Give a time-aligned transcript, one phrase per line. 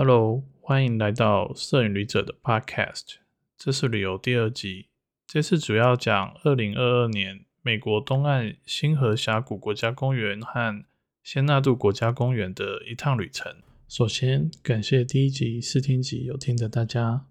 [0.00, 3.16] Hello，欢迎来到摄影旅者的 Podcast，
[3.56, 4.90] 这是旅游第二集。
[5.26, 10.84] 这次主要讲二零二二年美国东岸星河峡谷国家公园和
[11.24, 13.56] 仙纳度国家公园的一趟旅程。
[13.88, 17.26] 首先，感谢第一集试听集有听的大家。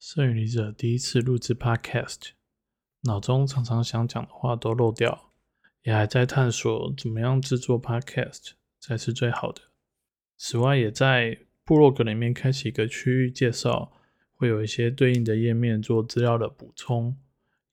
[0.00, 2.30] 摄影旅者第一次录制 Podcast，
[3.02, 5.34] 脑中常常想讲的话都漏掉，
[5.82, 9.60] 也还在探索怎么样制作 Podcast 才是最好的。
[10.38, 13.92] 此外，也在部落格里面开启一个区域介绍，
[14.36, 17.14] 会有一些对应的页面做资料的补充，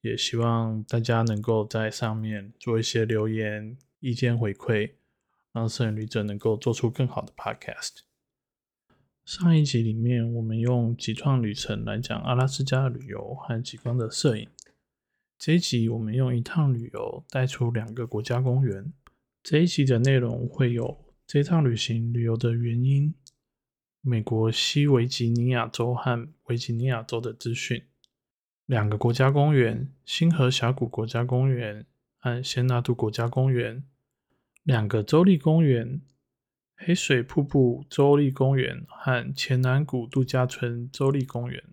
[0.02, 4.90] 也希望大家能够在上面做一些留言、意见回馈，
[5.54, 8.00] 让摄影旅者能够做出更好的 Podcast。
[9.24, 14.46] 上一集里面，我们用几趟旅程来讲阿拉斯加旅游和极光的摄影。
[15.38, 18.92] 这一集我们用一趟旅游带出两个国家公园。
[19.42, 23.14] 这一集的内容会有这趟旅行旅游的原因、
[24.08, 27.82] 美国西维吉尼亚州和维吉尼亚州的资讯、
[28.64, 31.84] 两个国家公园——星河峡谷国家公园
[32.16, 33.82] 和仙纳度国家公园，
[34.62, 36.00] 两个州立公园。
[36.78, 41.64] 黑水瀑布州立公园和前南谷度假村州立公园，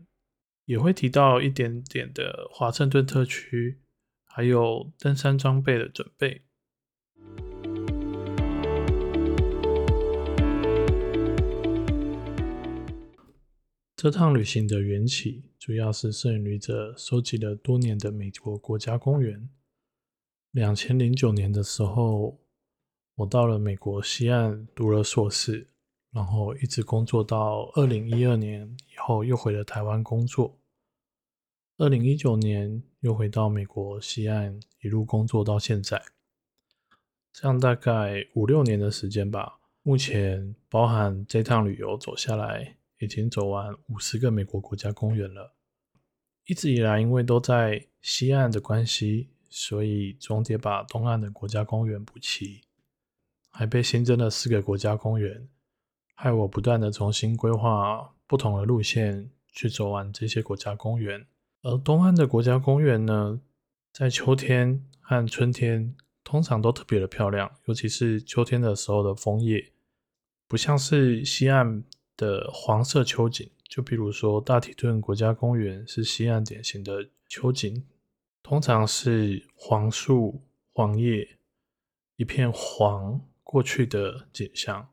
[0.65, 3.81] 也会提到一点点的华盛顿特区，
[4.23, 6.43] 还有登山装备的准备。
[14.03, 19.47] 这趟旅行的缘起，主要是摄影旅者收集了多年的美国国家公园。
[20.51, 22.37] 两千零九年的时候。
[23.15, 25.69] 我到了美国西岸读了硕士，
[26.11, 30.59] 然后一直工作到二零一二年以后，又回了台湾工作。
[31.77, 36.03] 二零一九年又回到美国西岸，一路工作到现在，
[37.31, 39.61] 这样大概五六年的时间吧。
[39.81, 45.55] 目前包含这趟旅游走下来，已经走完五十个美国国家公园了。
[46.45, 52.61] 一直以来，因为都在西岸的关系，所以总得把东岸的国家公园补齐。
[53.55, 55.47] 还被新增了四个国家公园，
[56.15, 61.27] 害我不断的重新规划不同的路线去走完这些国家公园。
[61.61, 63.39] 而东岸的国家公园呢，
[63.91, 69.71] 在秋天和春天通常都特别的漂亮，尤其是秋天的时候的枫叶，
[70.47, 71.83] 不像是西岸
[72.17, 73.49] 的黄色秋景。
[73.67, 77.85] 就比如说大提顿国家公园是西岸典型的秋景，
[78.41, 80.41] 通常是黄树
[80.73, 81.37] 黄叶，
[82.15, 83.21] 一片黄。
[83.45, 84.89] 过去的景象，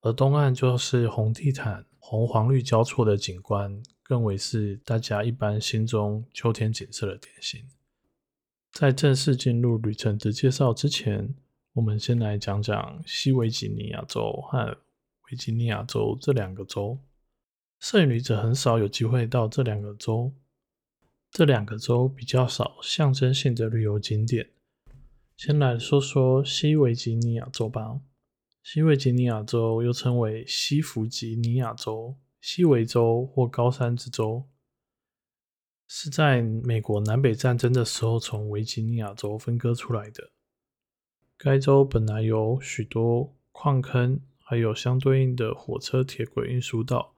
[0.00, 7.68] 而东岸就是红地毯、红黄绿交错的景观，更为是大家一般心中秋天景色的典型。
[8.72, 11.34] 在正式进入旅程的介绍之前，
[11.74, 14.78] 我们先来讲讲西维吉尼亚州和
[15.30, 16.98] 维吉尼亚州这两个州。
[17.80, 20.32] 摄影旅者很少有机会到这两个州，
[21.30, 24.50] 这两个州比较少象征性的旅游景点。
[25.36, 28.00] 先来说说西维吉尼亚州吧。
[28.64, 34.44] 西维吉尼亚州又称为西弗吉尼亚州、西维州或高山之州，
[35.86, 40.30] 是在美国南北战争的时候从维吉尼亚州分割出来的。
[41.36, 47.14] 该州本来有许多矿坑，还有相对应的火车、铁轨运输道。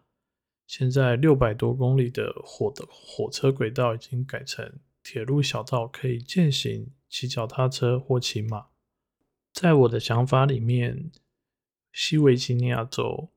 [0.66, 6.91] 现在六百多公里的火的火车轨道已经改成铁路小道，可以践行。
[7.08, 8.66] 骑脚踏车或骑马，
[9.52, 11.12] 在我的想法里面，
[11.92, 13.30] 西维吉尼亚州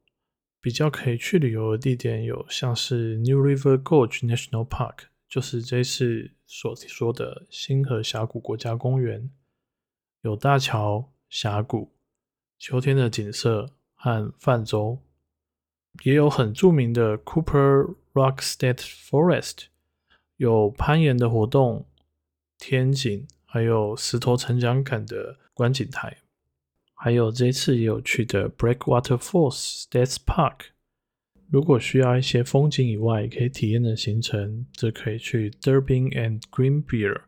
[0.60, 9.30] 比较可以去旅游的地点有像是 New River Gorge National Park，就是这次所说的星河峡谷国家公园，
[10.22, 11.92] 有大桥、峡谷、
[12.58, 15.00] 秋天的景色和泛舟，
[16.03, 19.68] 也有很著名的 Cooper Rock State Forest，
[20.36, 21.86] 有攀岩的活动、
[22.58, 23.25] 天井。
[23.46, 26.18] 还有石头成长坎的观景台，
[26.95, 30.72] 还有这次也有去的 Breakwater Falls State Park。
[31.51, 37.22] 如果需要一些风景以外可以体验的行程，则可以去 Durbin and Greenbrier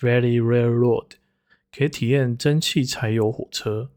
[0.00, 1.10] Valley Railroad，
[1.70, 3.92] 可以体验蒸汽柴油火车。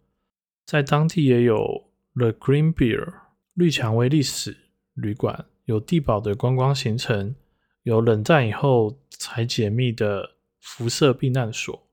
[0.68, 3.14] 在当地也有 The Greenbrier
[3.54, 4.58] 绿蔷薇历史
[4.94, 7.36] 旅馆，有地堡的观光行程，
[7.84, 10.32] 有冷战以后才解密的。
[10.64, 11.88] 辐射避难所，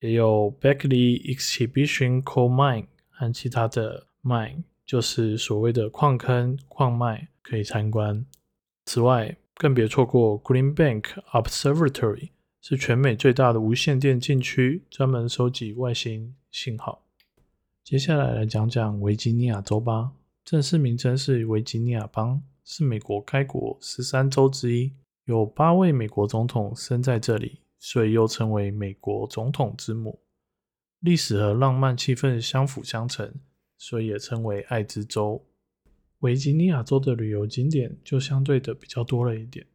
[0.00, 8.26] 也有 Beckley Exhibition Coal Mine 和其他的 mine，就是所谓的矿坑、矿脉可以参观。
[8.84, 17.06] 此外，更别错过 Green Bank Observatory，是全美最大的无线电禁区，专门收集外星信号。
[17.84, 20.12] 接下来来讲讲维吉尼亚州吧。
[20.44, 24.92] 正式名称是维吉尼亚邦，是美国开国十三州之一，
[25.24, 30.20] 有八位美国总统生在这里，所以又称为美国总统之母。
[31.00, 33.34] 历史和浪漫气氛相辅相成，
[33.76, 35.44] 所以也称为爱之州。
[36.20, 39.66] 维吉尼亚州的旅游景点就相对的比较多了一点，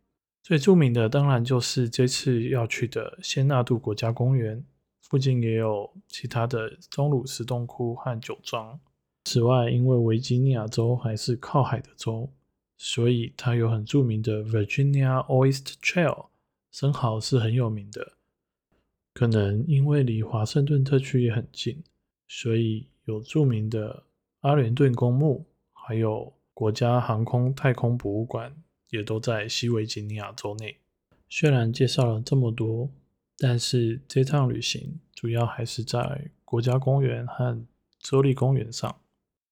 [0.41, 4.63] 最著名的当然就是这次要去的仙纳度国家公园。
[5.09, 8.77] 附近也有其他的钟乳石洞窟和酒庄。
[9.23, 12.29] 此外，因为维吉尼亚州还是靠海的州，
[12.75, 16.25] 所以它有很著名的 Virginia Oyster Trail，
[16.71, 18.17] 生蚝是很有名的。
[19.13, 21.81] 可能因为离华盛顿特区也很近，
[22.27, 24.03] 所以有著名的
[24.41, 28.53] 阿灵顿公墓，还有国家航空太空博物馆，
[28.89, 30.75] 也都在西维吉尼亚州内。
[31.29, 32.89] 虽然介绍了这么多。
[33.37, 37.63] 但是这趟旅行主要还是在国家公园和
[37.99, 38.99] 州立公园上。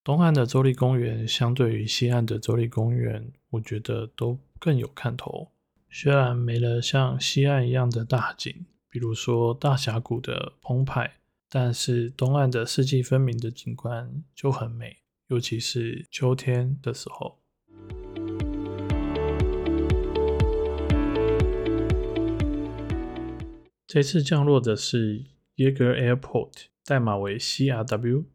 [0.04, 5.50] 东岸的州立公园相对于西岸的州立公园，我觉得都更有看头。
[5.90, 11.16] 虽然没了像西岸一样的大景，比如说大峡谷的澎湃，
[11.50, 14.98] 但是东岸的四季分明的景观就很美，
[15.28, 17.40] 尤其是秋天的时候。
[23.88, 25.26] 这次降落的是
[25.58, 28.26] Yeager Airport，代码为 CRW。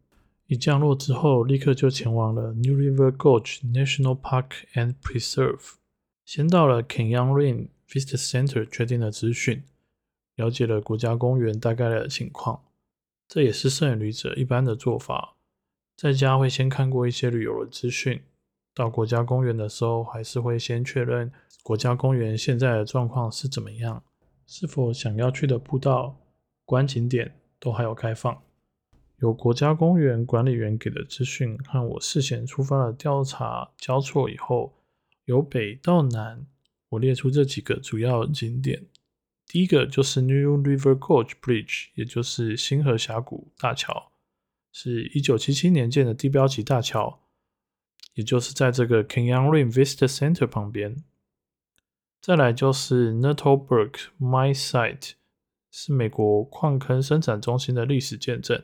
[0.46, 5.74] 一降落之后，立刻就前往了 New River Gorge National Park and Preserve。
[6.24, 9.64] 先到了 Canyon Rain Visitor Center 确定了资讯，
[10.36, 12.62] 了解了国家公园大概的情况。
[13.28, 15.36] 这也是摄影旅者一般的做法。
[15.96, 18.22] 在家会先看过一些旅游的资讯，
[18.74, 21.32] 到国家公园的时候，还是会先确认
[21.62, 24.02] 国家公园现在的状况是怎么样。
[24.52, 26.18] 是否想要去的步道、
[26.64, 28.42] 观景点都还有开放？
[29.18, 34.74] 有国家公园管理员给的资讯和我事先出发的调查交错以后，
[35.26, 36.44] 由北到南，
[36.88, 38.86] 我列出这几个主要景点。
[39.46, 44.10] 第一个就是 New River Gorge Bridge，也就是星河峡谷大桥，
[44.72, 47.20] 是一九七七年建的地标级大桥，
[48.14, 50.96] 也就是在这个 Canyon Rim Vista Center 旁边。
[52.20, 55.12] 再来就是 Nettleburg Mine Site，
[55.70, 58.62] 是美国矿坑生产中心的历史见证。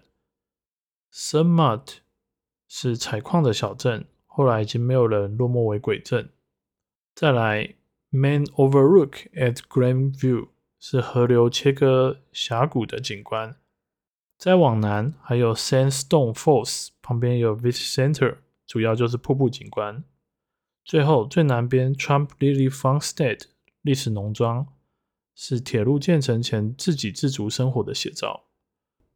[1.11, 1.99] Sunmut
[2.69, 6.29] 是采矿的小镇，后来已经没有人，落寞为鬼镇。
[7.15, 7.77] 再来
[8.11, 10.49] Man Overlook at Grandview，
[10.79, 13.57] 是河流切割峡谷的景观。
[14.37, 18.37] 再往南还有 Sandstone Falls，旁边有 Visit Center，
[18.67, 20.05] 主要就是瀑布景观。
[20.87, 23.41] 最后最南边，Trump Lily Farmstead
[23.83, 24.69] 历史农庄
[25.35, 28.45] 是铁路建成前自给自足生活的写照。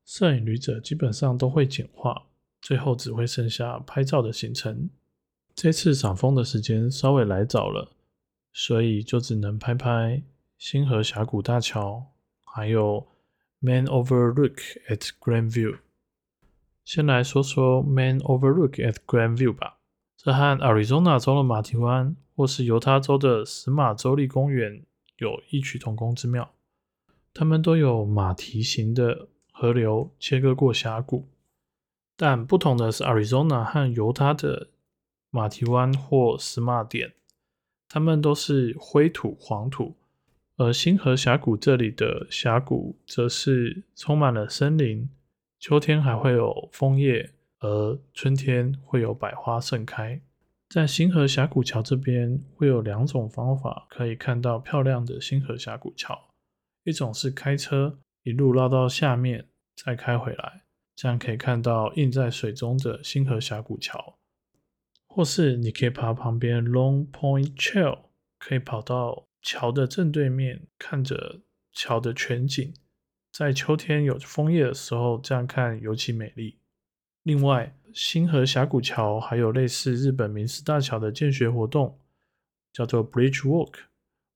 [0.04, 2.24] 摄影旅者基本上都会简化，
[2.60, 4.90] 最后只会剩下拍照的行程。
[5.54, 7.92] 这次赏枫的时间稍微来早了，
[8.52, 10.24] 所以就只能拍拍
[10.58, 12.04] 星河峡谷大桥，
[12.44, 13.06] 还有
[13.60, 14.56] Man Overlook
[14.88, 15.78] at Grandview。
[16.84, 19.76] 先来说说 Man Overlook at Grandview 吧。
[20.22, 24.84] 这和 Arizona 州的马蹄湾，或是犹他州的史马州立公园
[25.16, 26.52] 有异曲同工之妙。
[27.32, 31.26] 它们都有马蹄形的河流切割过峡谷，
[32.18, 34.68] 但不同的是，Arizona 和犹他的
[35.30, 37.14] 马蹄湾或史马点，
[37.88, 39.96] 它们都是灰土黄土，
[40.58, 45.08] 而星河峡谷这里的峡谷则是充满了森林，
[45.58, 47.32] 秋天还会有枫叶。
[47.60, 50.20] 而春天会有百花盛开，
[50.68, 56.30] 在星河峡谷桥这边会有两种方法可以看到漂亮的星河峡谷桥，
[56.84, 60.62] 一种是开车一路绕到下面再开回来，
[60.96, 64.18] 这样可以看到映在水中的星河峡谷桥；
[65.06, 67.98] 或是你可以爬旁边 Long Point Trail，
[68.38, 71.40] 可以跑到桥的正对面，看着
[71.72, 72.72] 桥的全景，
[73.30, 76.59] 在秋天有枫叶的时候，这样看尤其美丽。
[77.22, 81.98] 另外，星河峡谷桥还有类似日本明寺大桥的建学活动，
[82.72, 83.74] 叫做 Bridge Walk。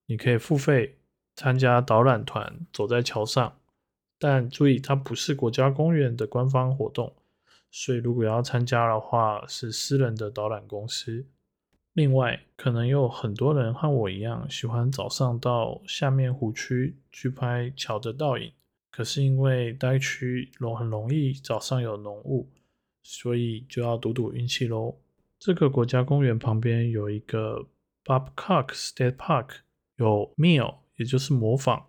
[0.06, 0.98] 你可以付费
[1.34, 3.56] 参加导览团，走在桥上。
[4.18, 7.14] 但注意，它不是国家公园的官方活动，
[7.70, 11.26] 所以如果要参加的话，是私人的导览公司。
[11.94, 18.52] 另外，可能有很多人和我一样，喜欢早上到下面湖区去拍桥的倒影。
[18.90, 22.48] 可是因为该区容很容易早上有浓雾。
[23.04, 24.96] 所以就要赌赌运气喽。
[25.38, 27.66] 这个国家公园旁边有一个
[28.04, 29.58] Bobcock State Park，
[29.96, 31.84] 有 Meal，也就是模仿，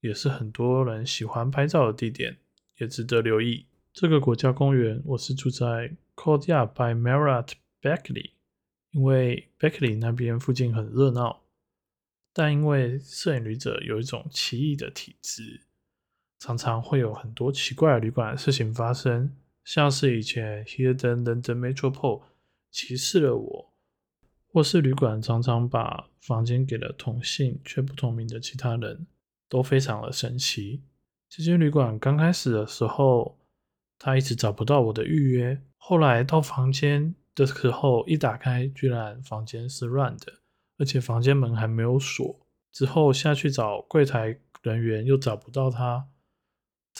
[0.00, 2.38] 也是很多人喜欢拍照的地点，
[2.78, 3.66] 也值得留意。
[3.92, 8.30] 这个国家公园，我是住在 Courtyard by Marriott Beckley，
[8.92, 11.42] 因为 Beckley 那边附近很热闹，
[12.32, 15.62] 但因为摄影旅者有一种奇异的体质，
[16.38, 22.22] 常常会有很多奇怪的旅馆的事情发生，像是以前 Here Den London Metropole
[22.70, 23.72] 歧视了我，
[24.52, 29.06] 或是旅馆常常把房间给了同姓却不同名的其他人，
[29.48, 30.82] 都非常的神奇。
[31.28, 33.38] 这间旅馆刚开始的时候，
[33.98, 35.62] 他一直找不到我的预约。
[35.76, 40.40] 后来到房间的时候，一打开，居然房间是乱的，
[40.78, 42.40] 而且房间门还没有锁。
[42.72, 46.08] 之后下去找柜台人员，又找不到他。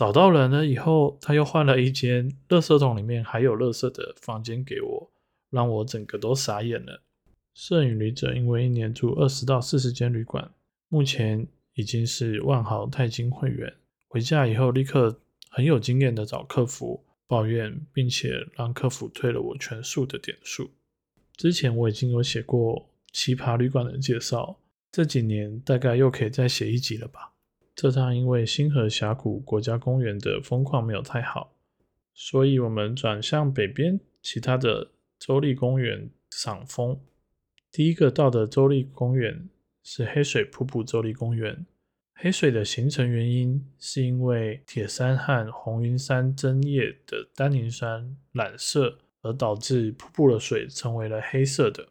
[0.00, 5.12] 找到人了以后，他又换了一间垃圾桶里面还有垃圾的房间给我，
[5.50, 7.02] 让我整个都傻眼了。
[7.52, 10.50] 摄影旅者因为一年住二十到四十间旅馆，
[10.88, 13.74] 目前已经是万豪钛金会员。
[14.08, 20.70] 回家以后，立刻很有经验的找客服抱怨，并且让客服退了我全数的点数。
[21.36, 24.58] 之前我已经有写过奇葩旅馆的介绍，
[24.90, 27.34] 这几年大概又可以再写一集了吧。
[27.74, 31.54] 这趟因为星河峡谷国家公园的风况没有太好，
[32.14, 37.00] 所以我们转向北边其他的州立公园赏风。
[37.72, 39.48] 第一个到的州立公园
[39.82, 41.66] 是黑水瀑布州立公园。
[42.14, 51.88] 黑水的形成原因是因为铁山和红云山针叶的单宁酸染色，而导致瀑布的水成为了黑色的。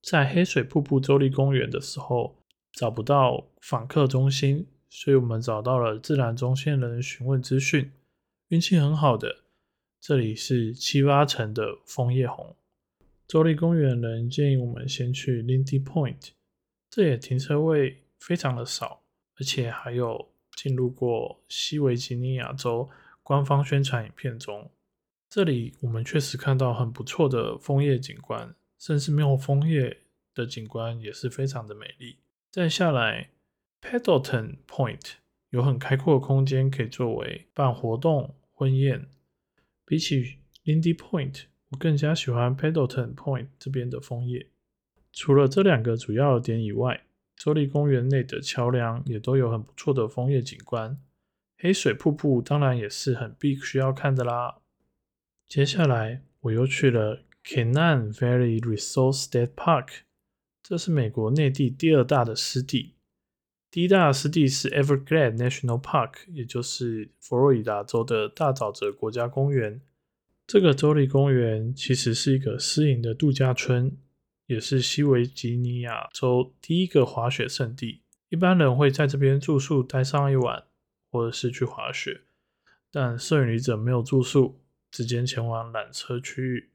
[0.00, 2.36] 在黑水瀑布州立公园的时候，
[2.72, 7.90] 找不到访客中心，所以我们找到了自然中心人询问资讯。
[8.48, 9.44] 运气很好的，
[9.98, 12.54] 这里是七八层的枫叶红。
[13.26, 16.32] 州立公园人建议我们先去 Lindy Point，
[16.90, 19.02] 这也停车位非常的少。
[19.40, 22.90] 而且还有进入过西维吉尼亚州
[23.22, 24.70] 官方宣传影片中，
[25.30, 30.02] 这里我们确实看到很不错的枫叶景观，甚至没有枫叶
[30.34, 32.18] 的景观也是非常的美丽。
[32.50, 33.30] 再下来
[33.82, 35.14] Peddleton Point
[35.50, 39.08] 有很开阔的空间可以作为办活动婚宴。
[39.84, 44.46] 比起 Lindy Point，我更加喜欢 Peddleton Point 这边的枫叶。
[45.12, 47.04] 除了这两个主要点以外，
[47.36, 50.98] 州立公园内的桥梁也都有很不错的枫叶景观，
[51.58, 54.60] 黑水瀑布当然也是很必须要看的啦。
[55.48, 59.88] 接下来我又去了 canan Valley Resort State Park，
[60.62, 62.94] 这是美国内地第二大的湿地，
[63.72, 69.80] 第一大湿地是 Everglades National Park，也就是佛罗里达州的大沼泽国家公园。
[70.46, 73.96] 这个州立公园其实是一个私营的度假村。
[74.46, 80.64] 也是西维吉尼亚州第一个滑雪胜地，一般人会在这边住宿待上一晚，
[81.10, 82.20] 或者是去滑雪。
[82.90, 84.60] 但摄影旅者没有住宿，
[84.90, 86.70] 直接前往缆车区域，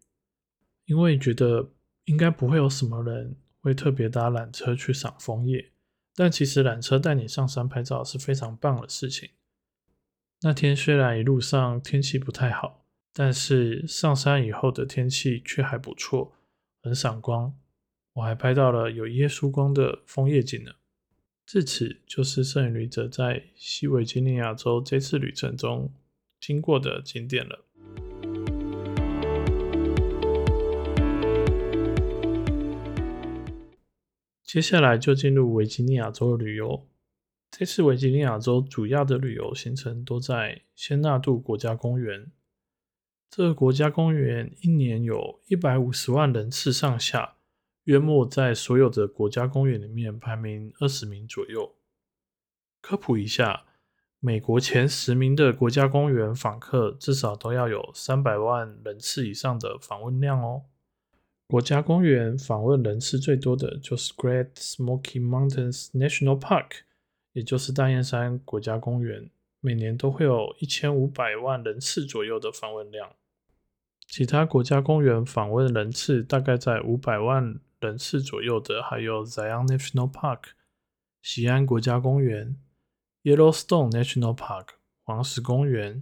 [0.86, 1.70] 因为觉得
[2.06, 5.70] 应该不会有什么人会特别搭缆车去赏枫叶。
[6.18, 9.30] 但其实缆车带你上山拍照是非常棒的事情。
[10.42, 12.84] 那天虽然一路上天气不太好，
[13.14, 16.34] 但是上山以后的天气却还不错，
[16.82, 17.56] 很闪光。
[18.14, 20.72] 我还拍到了有耶稣光的枫叶景呢。
[21.46, 25.94] 至此，就是摄影旅者在西维吉尼亚州这次旅程中
[26.40, 27.67] 经过的景点了。
[34.58, 36.88] 接下来就进入维吉尼亚州的旅游。
[37.52, 42.32] 这次维吉尼亚州主要的旅游行程都在仙纳度国家公园。
[43.30, 47.36] 这个国家公园一年有一百五十万人次上下。
[47.84, 51.76] 约莫在所有的国家公园里面排名二十名左右。
[52.82, 53.66] 科普一下，
[54.20, 60.64] 美国前十名的国家公园访客至少都要有三百万人次以上的访问量哦。
[61.48, 66.82] 国家公园访问人次最多的就是 Great Smoky Mountains National Park，
[67.32, 73.14] 也就是大雁山国家公园，每年都会有一千五百万人次左右的访问量。
[74.08, 77.60] 其他国家公园访问人次大概在五百万。
[77.80, 80.40] 人次左右的还有 Zion National Park、
[81.22, 82.58] 西安国家公园、
[83.22, 84.70] Yellowstone National Park、
[85.04, 86.02] 黄石公园、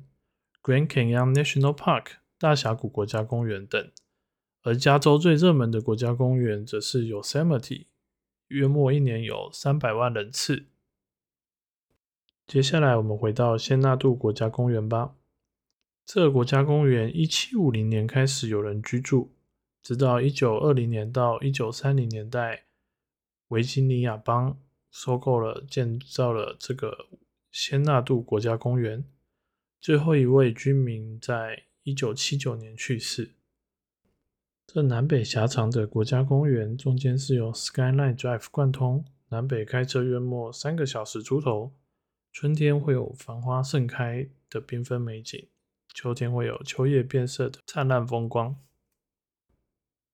[0.63, 3.91] Grand Canyon National Park、大峡谷国家公园等。
[4.65, 7.85] 而加州最热门的国家公园则是 Yosemite，
[8.47, 10.65] 约莫一年有三百万人次。
[12.47, 15.13] 接下来我们回到仙纳度国家公园吧。
[16.03, 19.35] 这个国家公园一七五零年开始有人居住。
[19.83, 22.65] 直到一九二零年到一九三零年代，
[23.49, 27.05] 维吉尼亚邦收购了、建造了这个
[27.51, 29.05] 仙纳度国家公园。
[29.79, 33.34] 最后一位居民在一九七九年去世。
[34.67, 41.71] 这南北狭长的国家公园中间是由 Skyline Drive 贯通，南北开车约莫三个小时出头。
[42.33, 45.47] 春天会有繁花盛开的缤纷美景，
[45.93, 48.57] 秋天会有秋叶变色的灿烂风光。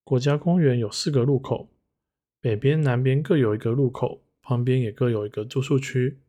[0.04, 1.70] 国家公园有四个入口，
[2.40, 6.20] 北边、南边各有一个入口，旁边也各有一个住宿区，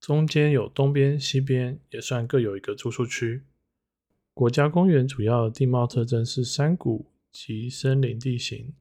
[0.00, 3.42] 中间有东边、西边也算各有一个住宿区。
[4.34, 7.06] 国家公园主要地貌特征是山谷
[7.38, 8.72] 及森林地形，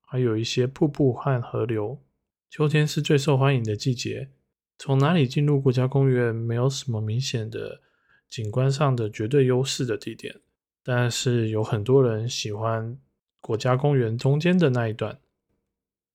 [0.00, 2.02] 还有一些瀑布和河流。
[2.48, 4.30] 秋天是最受欢迎的季节。
[4.76, 7.80] 从哪里进入国家公园，没有什么明显的
[8.28, 10.40] 景观上的绝对优势的地点，
[10.82, 12.98] 但是有很多人喜欢
[13.40, 15.20] 国家公园中间的那一段。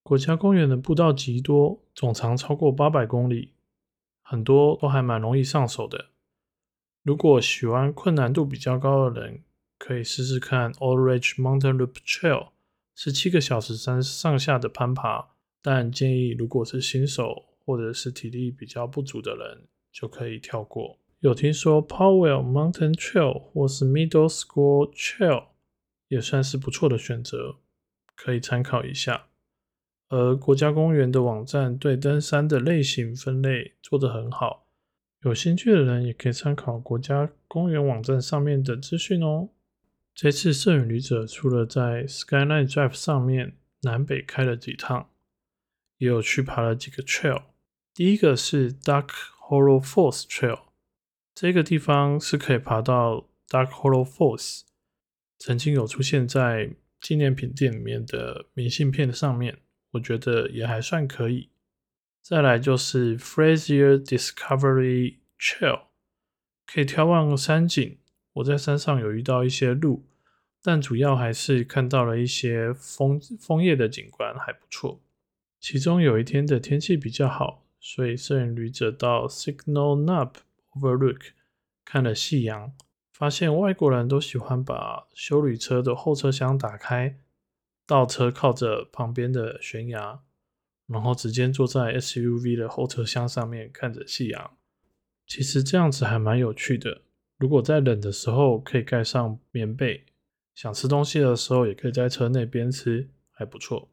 [0.03, 3.53] 国家公园的步道极多，总长超过八百公里，
[4.21, 6.07] 很多都还蛮容易上手的。
[7.03, 9.44] 如果喜欢困难度比较高的人，
[9.77, 12.49] 可以试试看 Old Ridge Mountain Loop Trail，
[12.95, 15.29] 是七个小时三上下的攀爬，
[15.61, 17.45] 但建议如果是新手。
[17.67, 20.99] 或者是体力比较不足的人就可以跳过。
[21.21, 25.45] 有听说 Powell Mountain Trail 或是 Middle School Trail
[26.07, 27.55] 也算是不错的选择，
[28.15, 29.29] 可以参考一下。
[30.09, 34.67] 而国家公园的网站对登山的类型分类做得很好，
[35.23, 39.49] 有兴趣的人也可以参考国家公园网站上面的资讯哦。
[40.15, 45.09] 这次摄影旅者除了在 Skyline Drive 上面南北开了几趟，
[45.97, 47.43] 也有去爬了几个 trail。
[47.93, 50.67] 第一个是 Dark Hollow Falls Trail，
[51.33, 54.61] 这个地方是可以爬到 Dark Hollow Falls，
[55.37, 59.57] 曾经有出现在纪念品店里面的明信片上面，
[59.91, 61.49] 我觉得也还算可以。
[62.21, 65.87] 再来就是 Fraser Discovery Trail，
[66.65, 67.97] 可以眺望山景。
[68.35, 70.05] 我在山上有遇到一些鹿，
[70.63, 75.01] 但主要还是看到了一些枫枫叶的景观，还不错。
[75.59, 77.63] 其中有一天的天气比较好。
[77.87, 80.31] 所以摄影旅者到 Signal Nub
[80.73, 81.21] Overlook
[81.83, 82.73] 看了夕阳，
[83.13, 87.19] 发现外国人都喜欢把修旅车的后车厢打开，
[87.85, 90.19] 倒车靠着旁边的悬崖，
[90.87, 94.57] 然后直接坐在 SUV 的后车厢上面看着夕阳。
[95.27, 97.03] 其实这样子还蛮有趣的。
[97.45, 100.03] 如果在冷的时候可以盖上棉被，
[100.55, 103.87] 想吃东西的时候也可以在车内边吃，还不错。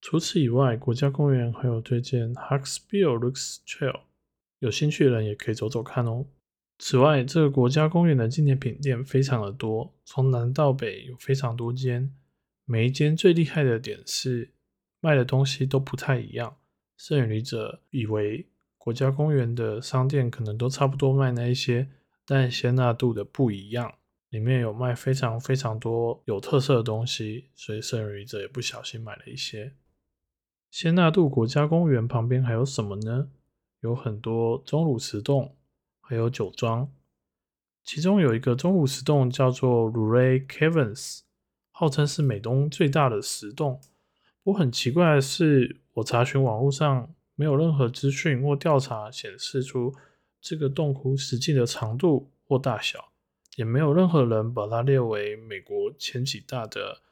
[0.00, 4.02] 除此以外，国家公园还有推荐 Huxbill Looks Trail，
[4.60, 6.26] 有兴趣的人也可以走走看哦。
[6.78, 12.14] 此外，这个国家公园的纪念品店非常的多，从南到北有非常多间，
[12.66, 14.52] 每一间最厉害的点是
[15.00, 16.56] 卖的东西都不太一样。
[16.96, 18.46] 摄影旅者以为
[18.78, 21.88] 国家公园的商店可能都差不多卖那一些，
[22.26, 23.94] 但鲜纳度的不一样，
[24.28, 29.74] 里面有卖非常非常多有特色的东西，所以摄影者也不小心买了一些。
[30.70, 33.28] 仙纳度国家公园旁边还有什么呢？
[33.80, 35.56] 有很多钟乳石洞，
[36.00, 36.92] 还有酒庄。
[37.82, 41.20] 其中有一个钟乳石洞叫做 Luray Caverns，
[41.72, 43.80] 号称是美东最大的石洞。
[44.44, 49.94] 不过很奇怪的是，我查询网络上没有任何资讯或调查显示出
[50.40, 53.12] 这个洞窟实际的长度或大小，
[53.56, 57.02] 也没有任何人把它列为美国前几大的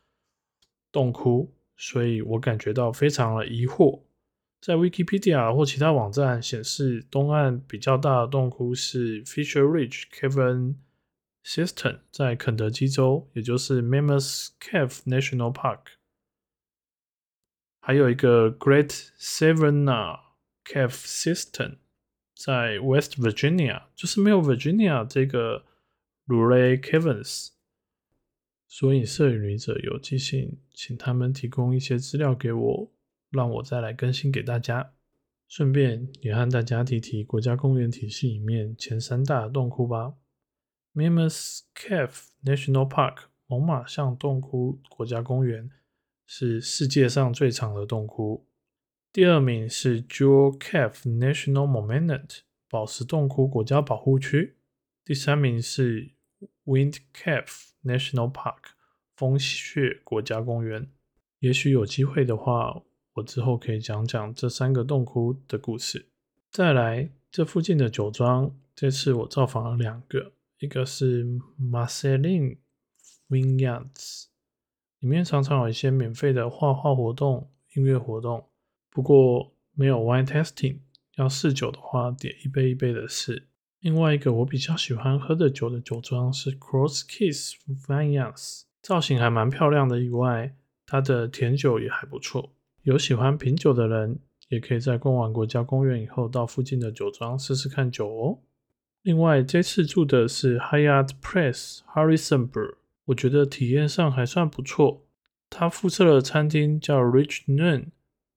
[0.90, 1.54] 洞窟。
[1.80, 4.02] 所以我感觉到非常的疑惑，
[4.60, 10.74] 在 Wikipedia 或其他网站显示，东岸比较大的洞窟是 Fisher Ridge Cave
[11.44, 15.82] System，在肯德基州，也就是 Mammoth Cave National Park，
[17.80, 20.18] 还有一个 Great Savannah
[20.64, 21.76] Cave System，
[22.38, 25.64] 在 West Virginia，就是没有 Virginia 这个
[26.28, 27.48] Luray Caverns。
[28.68, 32.92] 所以，摄影旅者有寄信，请他们提供一些资料给我，
[33.30, 34.92] 让我再来更新给大家。
[35.48, 40.14] 顺便也和大家提提国家公园体系里面前三大洞窟吧。
[40.94, 45.70] Mammoth Cave National Park 猛犸象洞窟国家公园
[46.24, 48.47] 是世界上最长的洞窟。
[49.10, 54.58] 第二名是 Jewel Cave National Monument 宝石洞窟国家保护区。
[55.02, 56.10] 第三名是
[56.66, 58.58] Wind Cave National Park
[59.16, 60.90] 风穴国家公园。
[61.38, 62.82] 也许有机会的话，
[63.14, 66.10] 我之后可以讲讲这三个洞窟的故事。
[66.50, 71.24] 再来，这附近的酒庄，这次我造访了两个，一个是
[71.58, 72.58] Marceline
[73.30, 74.26] Vineyards，
[74.98, 78.50] 里面常常有一些免费的画画活动、音乐活动，
[78.90, 80.78] 不过没有 wine tasting，
[81.16, 83.48] 要试酒的话，点一杯一杯的试。
[83.80, 87.52] 另外一个我比较喜欢喝的酒的酒庄是 Cross Keys
[87.86, 90.00] Vineyards，造型还蛮漂亮的。
[90.00, 92.52] 以外，它的甜酒也还不错。
[92.82, 98.38] 有喜欢品酒的人，也可以在逛完国家公园以后，到附近的酒庄试试看酒哦。
[99.02, 105.04] 另外，这次住的是 Hyatt Place Harrisonburg，我觉得体验上还算不错。
[105.48, 107.86] 它附设的餐厅叫 Rich Noon，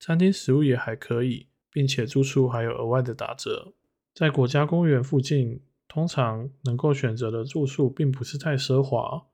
[0.02, 3.76] 餐厅食物也还可以，并且住宿还有额外的打折。
[4.16, 9.28] 在国家公园附近，通常能够选择的住宿并不是太奢华。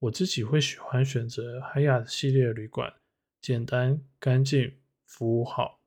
[0.00, 2.92] 我自己会喜欢选择海雅系列旅馆，
[3.40, 4.74] 简单、干净、
[5.06, 5.80] 服务好。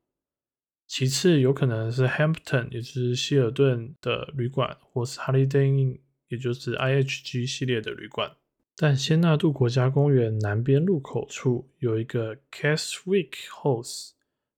[0.88, 8.32] 其次，有可能是 Hampton，也就是希尔顿的旅馆，或是 Holiday Inn，也就是 IHG 系列的旅馆。
[8.76, 13.30] 但仙纳度国家公园南边入口处有一个 Castwick
[13.62, 14.10] House，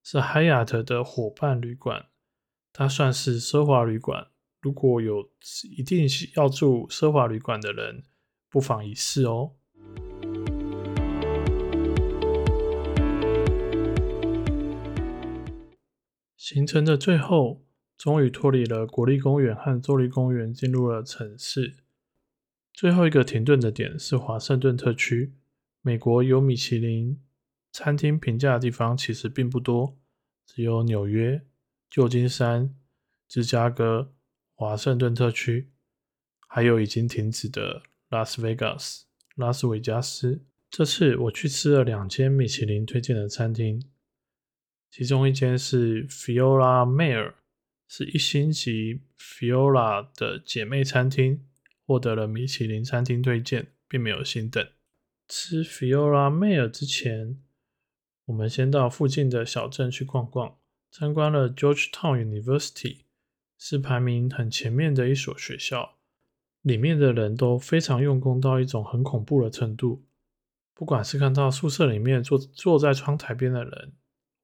[0.09, 2.05] 是 Hyatt 的伙伴旅馆，
[2.71, 4.27] 它算是奢华旅馆。
[4.61, 5.29] 如果有
[5.77, 8.05] 一定要住奢华旅馆的人，
[8.49, 9.57] 不妨一试哦。
[16.37, 17.65] 行程的最后，
[17.97, 21.75] 终于脱离了国立公园和州立公园，进入了城市。
[22.71, 25.33] 最后一个停顿的点是华盛顿特区。
[25.81, 27.19] 美国有米其林
[27.77, 29.99] 餐厅评价的地方其实并不多，
[30.47, 31.45] 只有纽约、
[31.91, 32.75] 旧金山、
[33.27, 34.15] 芝加哥、
[34.55, 35.69] 华盛顿特区，
[36.47, 39.05] 还有已经停止的拉斯维加斯。
[39.35, 40.43] 拉斯维加斯。
[40.71, 43.79] 这次我去吃了两间米其林推荐的餐厅。
[44.89, 47.35] 其中一间是 Fiola Mare，
[47.87, 51.45] 是一星级 Fiola 的姐妹餐厅，
[51.85, 54.67] 获得了米其林餐厅推荐，并没有星等。
[55.27, 57.39] 吃 Fiola Mare 之前，
[58.27, 60.57] 我们先到附近的小镇去逛逛，
[60.89, 62.99] 参观了 Georgetown University，
[63.57, 65.97] 是排名很前面的一所学校，
[66.61, 70.05] 里面的人都非常用功到一种很恐怖的程度，
[70.73, 73.93] 不管是看到宿舍里面坐坐在窗台边的人。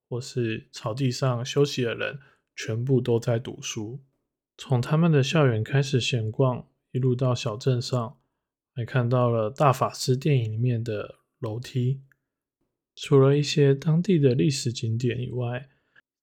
[0.09, 2.19] 或是草地上休息的人，
[2.55, 3.99] 全部都在读书。
[4.57, 8.19] 从他们的校园开始闲逛，一路到小镇上，
[8.75, 12.03] 还看到了大法师电影里面的楼梯。
[12.95, 15.69] 除了一些当地的历史景点以外，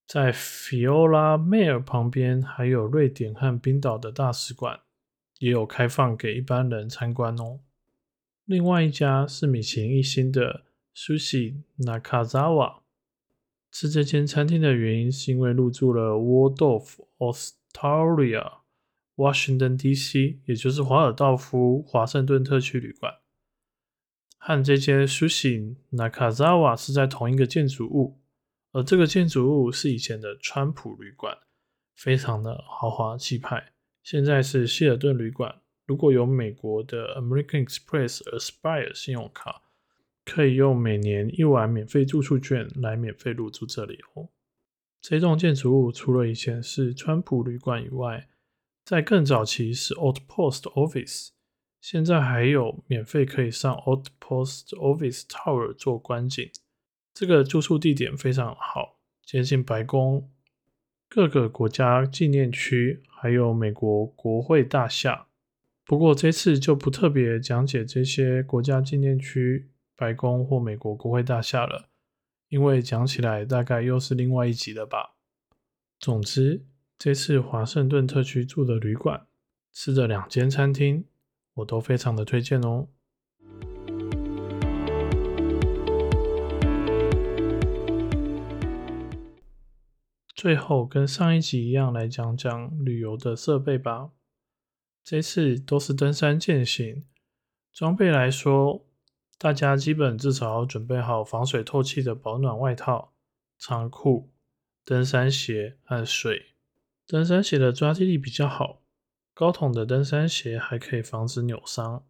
[0.07, 4.81] 在 Fiola Mare 旁边还有瑞典和冰岛的大使馆，
[5.39, 7.61] 也有开放给一般人参观哦。
[8.45, 12.81] 另外一家是米其林一星的 Sushi Nakazawa。
[13.71, 18.55] 吃这间餐厅的原因，是因为入住了 Waldorf Astoria
[19.15, 23.15] Washington D.C.，也就是华尔道夫华盛顿特区旅馆，
[24.41, 28.19] 和这间 Sushi Nakazawa 是在同一个建筑物，
[28.73, 31.39] 而这个建筑物是以前的川普旅馆，
[31.95, 33.73] 非常的豪华气派。
[34.03, 39.63] 现在是希尔顿旅馆，如果有美国的 American Express Aspire 信用卡。
[40.23, 44.29] 可以用每年一晚免费住宿券来免费入住这里哦。
[45.01, 48.29] 这栋建筑物除了以前是川普旅馆以外，
[48.85, 51.31] 在更早期是 Old Post Office，
[51.81, 56.51] 现在还有免费可以上 Old Post Office Tower 做观景。
[57.15, 60.31] 这个住宿地点非常好，接近白宫、
[61.09, 65.27] 各个国家纪念区，还有美国国会大厦。
[65.85, 69.67] 不过这次就不特别讲解这些国家纪念区。
[69.97, 71.91] 白宫或美国国会大厦了，
[72.49, 75.17] 因为讲起来大概又是另外一集了吧。
[75.99, 76.65] 总之，
[76.97, 79.27] 这次华盛顿特区住的旅馆、
[79.75, 81.05] 吃的两间餐厅，
[81.55, 82.89] 我都非常的推荐哦。
[90.35, 94.11] 最后，跟上一集一样，来讲讲旅游的设备吧。
[95.05, 97.05] 这次都是登山健行，
[97.73, 98.87] 装备来说。
[99.37, 103.15] 大家基本至少要准备好防水透气的保暖外套、
[103.59, 104.31] 长裤、
[104.85, 106.55] 登山鞋和水。
[107.07, 108.80] 登山鞋的抓地力比较好，
[109.41, 112.05] 高筒的登山鞋还可以防止扭伤，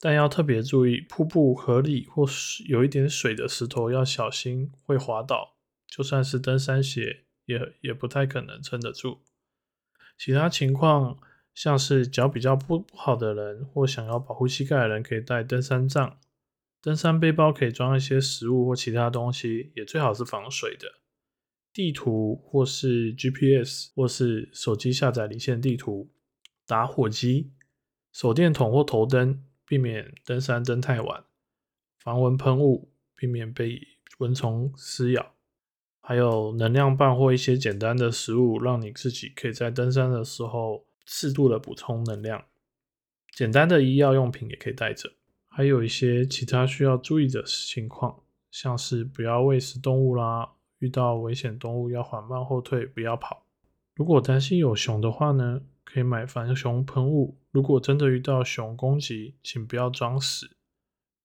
[0.00, 5.54] 但要特别注意，瀑布、河里或是有一点水的石头要小心会滑倒，
[5.86, 9.20] 就算是登山鞋也也不太可能撑得住。
[10.18, 11.20] 其他情况
[11.54, 16.18] 像是脚比较不不好的人或想要保护膝盖的人，可以带登山杖。
[16.80, 20.88] 登山背包可以装一些食物或其他东西，也最好是防水的。
[21.72, 26.10] 地图或是 GPS 或是手机下载离线地图。
[26.66, 27.52] 打火机、
[28.12, 31.24] 手电筒或头灯，避免登山灯太晚。
[31.98, 33.80] 防蚊喷雾，避免被
[34.18, 35.34] 蚊虫撕咬。
[36.00, 42.44] 还有能量棒或一些简单的食物，让你自己可以在登山的时候适度的补充能量。
[43.30, 45.12] 简单的医药用品也可以带着。
[45.46, 53.46] 还有一些其他需要注意的情况，像是不要喂食动物啦，遇到危险动物要缓慢后退，不要跑。
[53.94, 57.36] 如果担心有熊的话呢，可以买防熊喷雾。
[57.50, 60.56] 如果真的遇到熊攻击，请不要装死。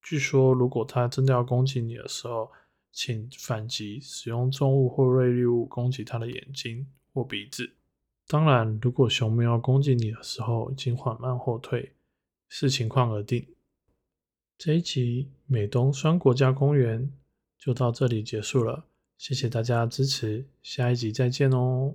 [0.02, 2.50] 据说，如果它真的要攻击你的时候，
[2.92, 7.74] 请反击，使用重物或锐利物攻击它的眼睛或鼻子。
[8.26, 11.92] 当然，如果熊没有攻击你的时候，请缓慢后退，
[12.48, 13.46] 视情况而定。
[14.56, 17.12] 这一集美东双国家公园
[17.58, 21.94] 就到这里结束了，谢谢大家支持，下一集再见哦。